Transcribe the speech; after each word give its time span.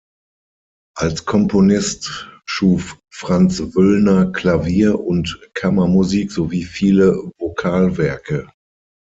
Als 0.97 1.25
Komponist 1.27 2.27
schuf 2.47 2.97
Franz 3.13 3.59
Wüllner 3.75 4.31
Klavier- 4.31 4.99
und 4.99 5.39
Kammermusik 5.53 6.31
sowie 6.31 6.63
viele 6.63 7.29
Vokalwerke. 7.37 8.51